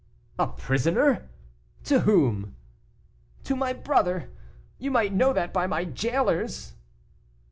[0.39, 1.29] "A prisoner!
[1.83, 2.55] to whom?"
[3.43, 4.31] "To my brother;
[4.79, 6.73] you might know that by my jailers."